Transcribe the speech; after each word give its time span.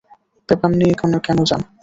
Paper 0.49 0.71
নিয়ে 0.71 0.93
কেনো 0.99 1.43
যান! 1.49 1.61